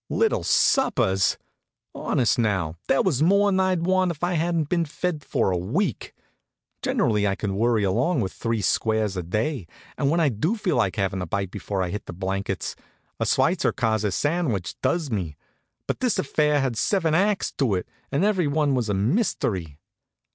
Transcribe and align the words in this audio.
Little 0.09 0.41
suppers! 0.43 1.37
Honest, 1.93 2.39
now, 2.39 2.75
there 2.87 3.03
was 3.03 3.21
more'n 3.21 3.59
I'd 3.59 3.85
want 3.85 4.09
if 4.09 4.23
I 4.23 4.33
hadn't 4.33 4.67
been 4.67 4.83
fed 4.83 5.23
for 5.23 5.51
a 5.51 5.57
week. 5.59 6.15
Generally 6.81 7.27
I 7.27 7.35
can 7.35 7.55
worry 7.55 7.83
along 7.83 8.21
with 8.21 8.33
three 8.33 8.63
squares 8.63 9.15
a 9.15 9.21
day, 9.21 9.67
and 9.99 10.09
when 10.09 10.19
I 10.19 10.29
do 10.29 10.55
feel 10.55 10.77
like 10.77 10.95
havin' 10.95 11.21
a 11.21 11.27
bite 11.27 11.51
before 11.51 11.83
I 11.83 11.89
hit 11.91 12.07
the 12.07 12.13
blankets, 12.13 12.75
a 13.19 13.25
sweitzerkase 13.27 14.11
sandwich 14.13 14.73
does 14.81 15.11
me. 15.11 15.37
But 15.85 15.99
this 15.99 16.17
affair 16.17 16.61
had 16.61 16.77
seven 16.77 17.13
acts 17.13 17.51
to 17.59 17.75
it, 17.75 17.87
and 18.11 18.23
everyone 18.25 18.73
was 18.73 18.89
a 18.89 18.95
mystery. 18.95 19.77